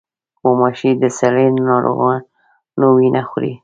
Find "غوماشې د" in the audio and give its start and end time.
0.41-1.03